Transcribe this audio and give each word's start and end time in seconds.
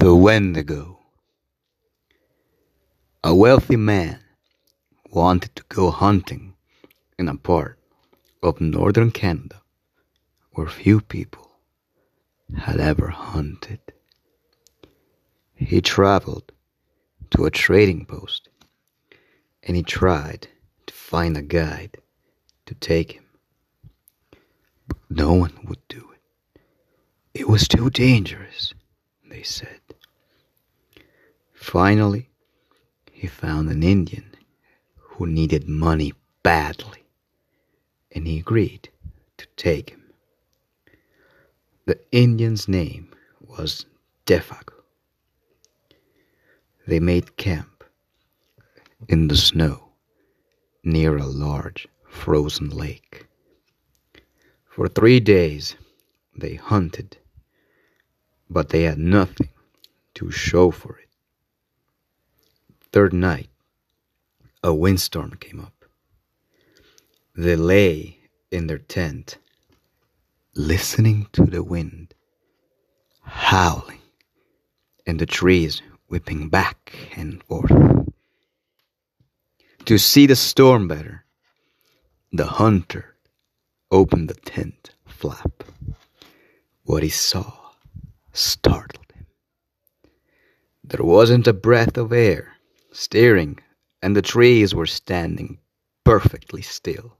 The 0.00 0.14
Wendigo. 0.14 1.00
A 3.24 3.34
wealthy 3.34 3.74
man 3.74 4.20
wanted 5.10 5.56
to 5.56 5.64
go 5.68 5.90
hunting 5.90 6.54
in 7.18 7.26
a 7.26 7.36
part 7.36 7.80
of 8.40 8.60
northern 8.60 9.10
Canada 9.10 9.60
where 10.52 10.68
few 10.68 11.00
people 11.00 11.50
had 12.56 12.78
ever 12.78 13.08
hunted. 13.08 13.80
He 15.56 15.80
traveled 15.80 16.52
to 17.30 17.44
a 17.44 17.50
trading 17.50 18.06
post 18.06 18.48
and 19.64 19.76
he 19.76 19.82
tried 19.82 20.46
to 20.86 20.94
find 20.94 21.36
a 21.36 21.42
guide 21.42 21.96
to 22.66 22.74
take 22.76 23.10
him. 23.14 23.26
But 24.86 24.98
no 25.10 25.32
one 25.32 25.58
would 25.64 25.82
do 25.88 26.08
it. 26.12 26.60
It 27.34 27.48
was 27.48 27.66
too 27.66 27.90
dangerous, 27.90 28.74
they 29.28 29.42
said. 29.42 29.77
Finally, 31.68 32.30
he 33.12 33.26
found 33.26 33.68
an 33.68 33.82
Indian 33.82 34.34
who 34.96 35.26
needed 35.26 35.68
money 35.68 36.14
badly, 36.42 37.04
and 38.10 38.26
he 38.26 38.38
agreed 38.38 38.88
to 39.36 39.46
take 39.54 39.90
him. 39.90 40.02
The 41.84 42.00
Indian's 42.10 42.68
name 42.68 43.10
was 43.38 43.84
Defago. 44.24 44.82
They 46.86 47.00
made 47.00 47.36
camp 47.36 47.84
in 49.06 49.28
the 49.28 49.36
snow 49.36 49.90
near 50.82 51.18
a 51.18 51.26
large 51.26 51.86
frozen 52.08 52.70
lake. 52.70 53.26
For 54.64 54.88
three 54.88 55.20
days 55.20 55.76
they 56.34 56.54
hunted, 56.54 57.18
but 58.48 58.70
they 58.70 58.84
had 58.84 58.98
nothing 58.98 59.50
to 60.14 60.30
show 60.30 60.70
for 60.70 60.96
it. 60.98 61.07
Third 62.90 63.12
night, 63.12 63.50
a 64.62 64.72
windstorm 64.72 65.32
came 65.38 65.60
up. 65.60 65.84
They 67.36 67.54
lay 67.54 68.18
in 68.50 68.66
their 68.66 68.78
tent, 68.78 69.36
listening 70.54 71.26
to 71.32 71.44
the 71.44 71.62
wind 71.62 72.14
howling 73.20 74.00
and 75.06 75.18
the 75.18 75.26
trees 75.26 75.82
whipping 76.08 76.48
back 76.48 76.94
and 77.14 77.42
forth. 77.44 77.70
To 79.84 79.98
see 79.98 80.26
the 80.26 80.36
storm 80.36 80.88
better, 80.88 81.26
the 82.32 82.46
hunter 82.46 83.16
opened 83.90 84.30
the 84.30 84.34
tent 84.34 84.94
flap. 85.06 85.62
What 86.84 87.02
he 87.02 87.10
saw 87.10 87.52
startled 88.32 89.12
him. 89.12 89.26
There 90.82 91.04
wasn't 91.04 91.46
a 91.46 91.52
breath 91.52 91.98
of 91.98 92.14
air 92.14 92.57
stirring, 92.98 93.60
and 94.02 94.16
the 94.16 94.22
trees 94.22 94.74
were 94.74 94.86
standing 94.86 95.58
perfectly 96.04 96.62
still. 96.62 97.16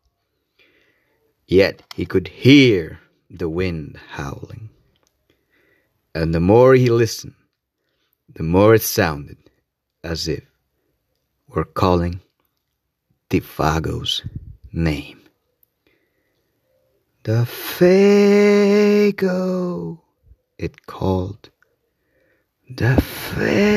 Yet 1.47 1.83
he 1.95 2.05
could 2.05 2.27
hear 2.27 2.98
the 3.31 3.48
wind 3.48 3.97
howling. 4.11 4.71
And 6.15 6.34
the 6.34 6.41
more 6.41 6.75
he 6.75 6.91
listened, 6.91 7.37
the 8.34 8.43
more 8.43 8.75
it 8.75 8.83
sounded 8.83 9.39
as 10.03 10.27
if 10.27 10.45
were 11.47 11.65
calling 11.65 12.21
Defago's 13.31 14.23
name. 14.73 15.21
The 17.23 17.45
Fago, 17.77 18.41
it 20.59 20.87
called. 20.87 21.51
The 22.69 22.97
Fago. 23.37 23.69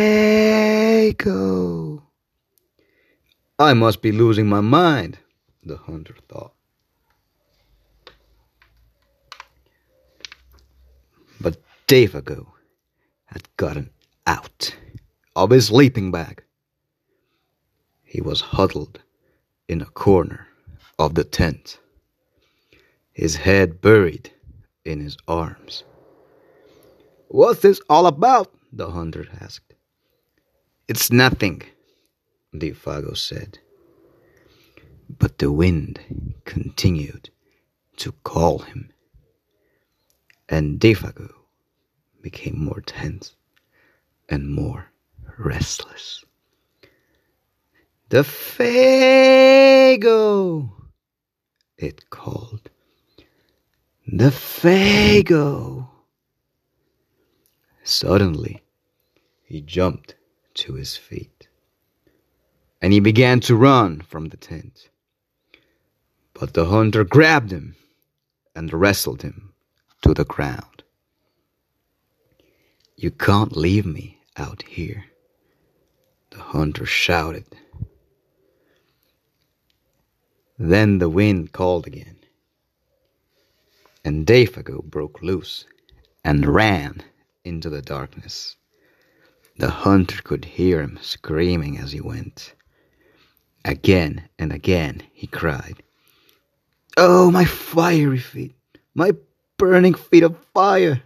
I 3.62 3.76
must 3.76 4.02
be 4.02 4.12
losing 4.12 4.48
my 4.50 4.60
mind, 4.60 5.20
the 5.64 5.78
hunter 5.78 6.16
thought. 6.28 6.54
But 11.40 11.62
Defago 11.88 12.48
had 13.26 13.44
gotten 13.58 13.92
out 14.26 14.76
of 15.36 15.52
his 15.52 15.68
sleeping 15.68 16.10
bag. 16.10 16.44
He 18.04 18.20
was 18.20 18.42
huddled 18.42 19.00
in 19.68 19.80
a 19.84 19.86
corner 20.06 20.48
of 20.98 21.14
the 21.14 21.24
tent, 21.24 21.78
his 23.14 23.36
head 23.36 23.80
buried 23.80 24.32
in 24.84 25.00
his 25.02 25.18
arms. 25.28 25.84
What's 27.28 27.62
this 27.62 27.80
all 27.88 28.08
about? 28.08 28.52
the 28.74 28.90
hunter 28.90 29.28
asked. 29.40 29.76
It's 30.88 31.12
nothing, 31.12 31.62
Defago 32.54 33.16
said. 33.16 33.60
But 35.10 35.38
the 35.38 35.52
wind 35.52 36.00
continued 36.46 37.30
to 37.98 38.12
call 38.24 38.60
him, 38.60 38.92
and 40.50 40.80
Defago 40.80 41.34
became 42.22 42.58
more 42.64 42.82
tense 42.82 43.36
and 44.30 44.50
more 44.50 44.92
restless. 45.38 46.24
The 48.10 48.24
Fago, 48.24 48.72
it 51.78 52.10
called. 52.10 52.70
Defago. 54.08 55.88
Suddenly, 57.84 58.62
he 59.44 59.62
jumped 59.62 60.16
to 60.56 60.74
his 60.74 60.98
feet 60.98 61.48
and 62.82 62.94
he 62.94 63.00
began 63.00 63.40
to 63.42 63.56
run 63.56 64.02
from 64.02 64.30
the 64.30 64.38
tent. 64.38 64.90
But 66.34 66.54
the 66.54 66.66
hunter 66.66 67.04
grabbed 67.04 67.52
him 67.52 67.76
and 68.56 68.74
wrestled 68.74 69.22
him 69.22 69.54
to 70.02 70.14
the 70.14 70.26
ground. 70.26 70.84
You 72.98 73.12
can't 73.12 73.56
leave 73.56 73.86
me 73.86 74.20
out 74.38 74.64
here, 74.64 75.06
the 76.32 76.40
hunter 76.40 76.86
shouted. 76.86 77.46
Then 80.58 81.00
the 81.00 81.10
wind 81.10 81.52
called 81.52 81.88
again, 81.88 82.18
and 84.06 84.26
Defago 84.26 84.84
broke 84.84 85.22
loose 85.22 85.66
and 86.24 86.46
ran 86.46 87.04
into 87.44 87.70
the 87.70 87.82
darkness. 87.82 88.56
The 89.58 89.70
hunter 89.70 90.22
could 90.24 90.46
hear 90.46 90.82
him 90.82 91.00
screaming 91.02 91.78
as 91.78 91.92
he 91.92 92.02
went. 92.02 92.54
Again 93.64 94.28
and 94.40 94.52
again 94.52 95.04
he 95.14 95.28
cried, 95.28 95.84
Oh, 96.98 97.32
my 97.32 97.46
fiery 97.46 98.20
feet, 98.20 98.56
my 98.96 99.12
burning 99.58 99.94
feet 99.94 100.24
of 100.24 100.38
fire! 100.54 101.04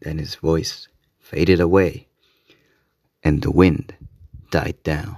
Then 0.00 0.18
his 0.18 0.34
voice 0.34 0.88
faded 1.18 1.60
away, 1.60 2.08
and 3.22 3.42
the 3.42 3.50
wind 3.50 3.94
died 4.50 4.82
down. 4.82 5.16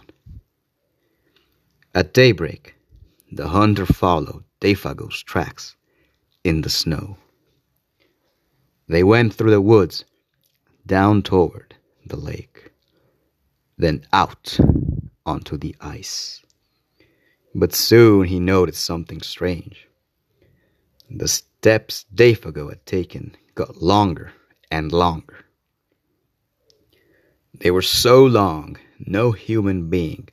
At 1.95 2.15
daybreak, 2.15 2.77
the 3.33 3.49
hunter 3.49 3.87
followed 3.87 4.45
Defago's 4.61 5.23
tracks 5.23 5.75
in 6.45 6.61
the 6.61 6.71
snow. 6.71 7.17
They 8.89 9.03
went 9.03 9.35
through 9.35 9.51
the 9.51 9.61
woods, 9.61 10.05
down 10.87 11.23
toward 11.23 11.75
the 12.07 12.17
lake, 12.17 12.71
then 13.77 14.07
out 14.13 14.59
onto 15.27 15.59
the 15.59 15.77
ice. 15.81 16.43
But 17.55 17.75
soon 17.75 18.27
he 18.27 18.41
noticed 18.41 18.85
something 18.85 19.21
strange. 19.21 19.89
The 21.11 21.29
steps 21.29 22.07
Defago 22.15 22.69
had 22.69 22.87
taken 22.87 23.37
got 23.55 23.83
longer 23.83 24.33
and 24.71 24.93
longer. 24.93 25.45
They 27.53 27.71
were 27.71 27.83
so 27.83 28.25
long, 28.25 28.77
no 28.99 29.33
human 29.33 29.89
being 29.89 30.29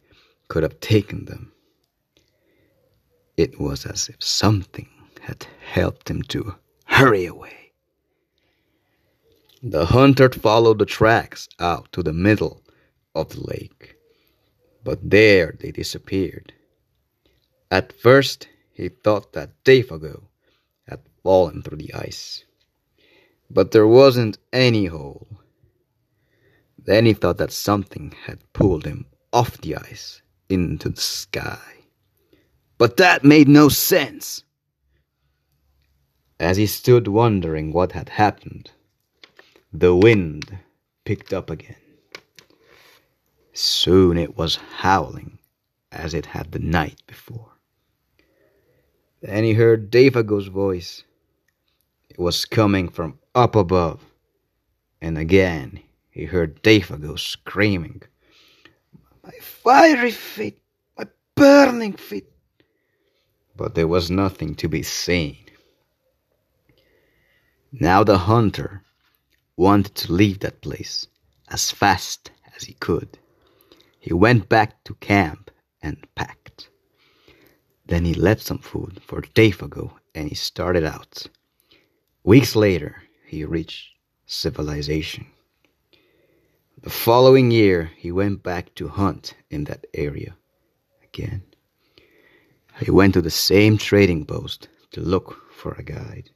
could 0.48 0.64
have 0.64 0.80
taken 0.80 1.26
them. 1.26 1.52
It 3.38 3.60
was 3.60 3.86
as 3.86 4.10
if 4.10 4.22
something 4.22 4.90
had 5.22 5.48
helped 5.62 6.10
him 6.10 6.22
to 6.24 6.56
hurry 6.86 7.26
away. 7.26 7.72
The 9.62 9.86
hunter 9.86 10.30
followed 10.30 10.80
the 10.80 10.86
tracks 10.86 11.48
out 11.60 11.92
to 11.94 12.04
the 12.04 12.14
middle 12.14 12.62
of 13.16 13.30
the 13.30 13.40
lake, 13.40 13.96
but 14.84 15.10
there 15.10 15.56
they 15.60 15.72
disappeared. 15.72 16.54
At 17.72 17.94
first, 17.94 18.48
he 18.74 18.90
thought 18.90 19.34
that 19.34 19.64
Defago 19.64 20.24
had 20.88 21.02
fallen 21.24 21.62
through 21.62 21.78
the 21.78 21.94
ice, 21.94 22.44
but 23.50 23.72
there 23.72 23.88
wasn't 23.88 24.38
any 24.52 24.86
hole. 24.86 25.28
Then 26.78 27.06
he 27.06 27.14
thought 27.14 27.38
that 27.38 27.52
something 27.52 28.14
had 28.26 28.52
pulled 28.54 28.86
him 28.86 29.06
off 29.32 29.58
the 29.60 29.76
ice 29.78 30.22
into 30.50 30.90
the 30.90 31.02
sky. 31.02 31.60
But 32.78 32.98
that 32.98 33.24
made 33.24 33.48
no 33.48 33.70
sense. 33.70 34.44
As 36.40 36.58
he 36.58 36.66
stood 36.66 37.08
wondering 37.08 37.72
what 37.72 37.94
had 37.94 38.10
happened, 38.10 38.72
the 39.72 39.96
wind 39.96 40.60
picked 41.06 41.32
up 41.32 41.50
again. 41.50 41.83
Soon 43.54 44.18
it 44.18 44.36
was 44.36 44.56
howling 44.78 45.38
as 45.92 46.16
it 46.16 46.26
had 46.26 46.52
the 46.52 46.60
night 46.60 47.02
before. 47.06 47.52
Then 49.22 49.44
he 49.44 49.54
heard 49.54 49.92
Defago's 49.92 50.48
voice. 50.48 51.04
It 52.10 52.18
was 52.20 52.46
coming 52.46 52.90
from 52.90 53.20
up 53.36 53.56
above. 53.56 54.02
And 55.02 55.18
again 55.20 55.80
he 56.10 56.26
heard 56.26 56.62
Defago 56.64 57.16
screaming, 57.16 58.02
My 59.24 59.32
fiery 59.40 60.12
feet, 60.12 60.60
my 60.98 61.06
burning 61.36 61.94
feet. 61.94 62.28
But 63.56 63.76
there 63.76 63.88
was 63.88 64.10
nothing 64.10 64.56
to 64.56 64.68
be 64.68 64.82
seen. 64.82 65.38
Now 67.72 68.04
the 68.04 68.18
hunter 68.18 68.84
wanted 69.56 69.94
to 69.96 70.12
leave 70.14 70.40
that 70.40 70.62
place 70.62 71.08
as 71.50 71.70
fast 71.72 72.32
as 72.56 72.64
he 72.64 72.74
could. 72.74 73.20
He 74.04 74.12
went 74.12 74.50
back 74.50 74.84
to 74.84 74.96
camp 74.96 75.50
and 75.82 75.96
packed. 76.14 76.68
Then 77.86 78.04
he 78.04 78.14
left 78.14 78.42
some 78.42 78.58
food 78.58 79.02
for 79.02 79.22
Defago 79.22 79.94
and 80.14 80.28
he 80.28 80.36
started 80.36 80.84
out. 80.84 81.28
Weeks 82.22 82.54
later, 82.54 83.04
he 83.26 83.46
reached 83.46 83.92
civilization. 84.26 85.28
The 86.82 86.90
following 86.90 87.50
year, 87.50 87.92
he 87.96 88.12
went 88.12 88.44
back 88.44 88.76
to 88.76 88.90
hunt 88.90 89.36
in 89.50 89.64
that 89.66 89.86
area 89.94 90.36
again. 91.02 91.44
He 92.82 92.92
went 92.92 93.14
to 93.14 93.22
the 93.22 93.32
same 93.32 93.78
trading 93.78 94.26
post 94.26 94.68
to 94.92 95.00
look 95.00 95.50
for 95.50 95.76
a 95.76 95.84
guide. 95.84 96.30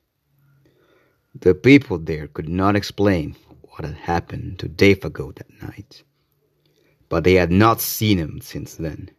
The 1.35 1.53
people 1.53 1.97
there 1.97 2.29
could 2.29 2.47
not 2.47 2.77
explain 2.77 3.35
what 3.71 3.83
had 3.83 3.95
happened 3.95 4.59
to 4.59 4.69
Defago 4.69 5.35
that 5.35 5.61
night, 5.61 6.03
but 7.09 7.24
they 7.24 7.36
had 7.36 7.51
not 7.51 7.81
seen 7.81 8.18
him 8.18 8.39
since 8.42 8.75
then. 8.75 9.09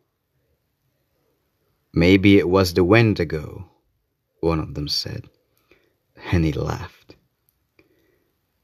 Maybe 1.94 2.38
it 2.38 2.48
was 2.48 2.74
the 2.74 2.84
Wendigo, 2.84 3.70
one 4.40 4.60
of 4.60 4.74
them 4.74 4.88
said, 4.88 5.28
and 6.30 6.44
he 6.44 6.52
laughed. 6.52 7.16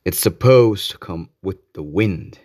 It's 0.05 0.21
supposed 0.21 0.91
to 0.91 0.99
come 0.99 1.31
with 1.43 1.73
the 1.73 1.83
wind. 1.83 2.39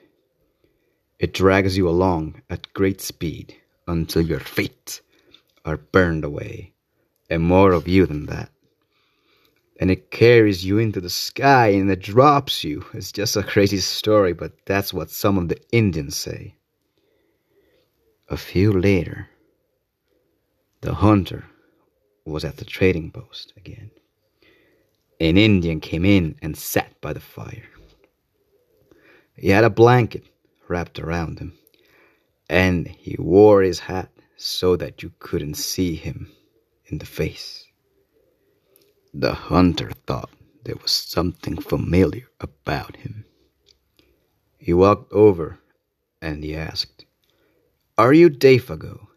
It 1.19 1.33
drags 1.33 1.75
you 1.75 1.89
along 1.89 2.41
at 2.49 2.73
great 2.73 3.01
speed 3.01 3.55
until 3.87 4.21
your 4.21 4.39
feet 4.39 5.01
are 5.65 5.77
burned 5.77 6.23
away, 6.23 6.73
and 7.29 7.43
more 7.43 7.73
of 7.73 7.87
you 7.87 8.05
than 8.05 8.27
that. 8.27 8.49
And 9.81 9.91
it 9.91 10.11
carries 10.11 10.65
you 10.65 10.77
into 10.77 11.01
the 11.01 11.09
sky 11.09 11.67
and 11.67 11.91
it 11.91 12.01
drops 12.01 12.63
you. 12.63 12.85
It's 12.93 13.11
just 13.11 13.35
a 13.35 13.43
crazy 13.43 13.77
story, 13.77 14.33
but 14.33 14.53
that's 14.65 14.93
what 14.93 15.09
some 15.09 15.37
of 15.37 15.49
the 15.49 15.59
Indians 15.71 16.15
say. 16.17 16.55
A 18.29 18.37
few 18.37 18.71
later, 18.71 19.27
the 20.81 20.93
hunter 20.93 21.45
was 22.25 22.45
at 22.45 22.57
the 22.57 22.65
trading 22.65 23.09
post 23.11 23.53
again. 23.57 23.89
An 25.19 25.35
Indian 25.35 25.79
came 25.79 26.05
in 26.05 26.35
and 26.41 26.55
sat 26.55 27.01
by 27.01 27.11
the 27.11 27.19
fire. 27.19 27.69
He 29.35 29.49
had 29.49 29.63
a 29.63 29.69
blanket 29.69 30.25
wrapped 30.67 30.99
around 30.99 31.39
him, 31.39 31.53
and 32.47 32.87
he 32.87 33.15
wore 33.17 33.63
his 33.63 33.79
hat 33.79 34.11
so 34.37 34.75
that 34.75 35.01
you 35.01 35.11
couldn't 35.17 35.55
see 35.55 35.95
him 35.95 36.31
in 36.85 36.99
the 36.99 37.07
face. 37.07 37.65
The 39.11 39.33
hunter 39.33 39.89
thought 40.05 40.29
there 40.63 40.77
was 40.79 40.91
something 40.91 41.59
familiar 41.59 42.27
about 42.39 42.97
him. 42.97 43.25
He 44.59 44.71
walked 44.71 45.11
over 45.11 45.57
and 46.21 46.43
he 46.43 46.55
asked, 46.55 46.98
Are 47.99 48.13
you 48.13 48.29
Defago? 48.29 49.07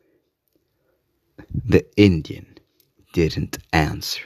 The 1.54 1.86
Indian 1.96 2.58
didn't 3.12 3.58
answer. 3.72 4.24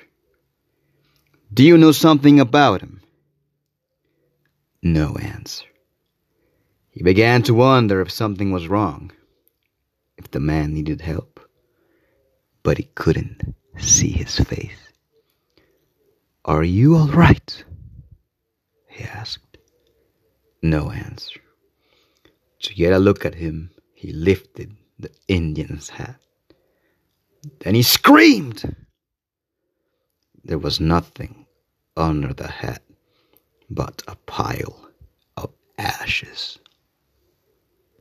Do 1.53 1.63
you 1.63 1.77
know 1.77 1.93
something 1.93 2.41
about 2.41 2.81
him? 2.81 3.03
No 4.83 5.15
answer. 5.17 5.67
He 6.89 7.03
began 7.03 7.43
to 7.43 7.53
wonder 7.53 8.01
if 8.01 8.11
something 8.11 8.51
was 8.51 8.67
wrong, 8.67 9.13
if 10.17 10.31
the 10.31 10.41
man 10.41 10.73
needed 10.73 11.03
help, 11.03 11.39
but 12.63 12.79
he 12.79 12.85
couldn't 12.95 13.55
see 13.77 14.13
his 14.13 14.39
face. 14.39 14.91
Are 16.47 16.65
you 16.65 16.97
all 16.97 17.09
right? 17.09 17.63
he 18.89 19.05
asked. 19.05 19.59
No 20.63 20.91
answer. 20.91 21.41
To 22.63 22.75
get 22.75 22.95
a 22.95 22.99
look 22.99 23.27
at 23.27 23.35
him, 23.35 23.71
he 23.97 24.13
lifted 24.13 24.77
the 24.99 25.11
Indian's 25.27 25.89
hat. 25.89 26.21
Then 27.61 27.75
he 27.75 27.83
screamed. 27.83 28.77
There 30.45 30.59
was 30.59 30.81
nothing 30.81 31.47
under 31.97 32.35
the 32.35 32.49
hat 32.49 32.83
but 33.71 34.03
a 34.07 34.17
pile 34.27 34.91
of 35.37 35.51
ashes. 35.79 36.59